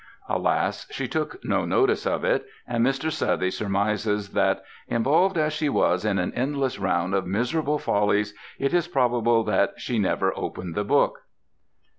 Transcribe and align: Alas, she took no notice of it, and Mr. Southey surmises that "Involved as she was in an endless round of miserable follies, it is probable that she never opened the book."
Alas, 0.27 0.87
she 0.89 1.07
took 1.07 1.45
no 1.45 1.63
notice 1.63 2.07
of 2.07 2.23
it, 2.23 2.47
and 2.67 2.83
Mr. 2.83 3.11
Southey 3.11 3.51
surmises 3.51 4.29
that 4.29 4.63
"Involved 4.87 5.37
as 5.37 5.53
she 5.53 5.69
was 5.69 6.03
in 6.03 6.17
an 6.17 6.33
endless 6.33 6.79
round 6.79 7.13
of 7.13 7.27
miserable 7.27 7.77
follies, 7.77 8.33
it 8.57 8.73
is 8.73 8.87
probable 8.87 9.43
that 9.43 9.73
she 9.79 9.99
never 9.99 10.35
opened 10.35 10.73
the 10.73 10.83
book." 10.83 11.19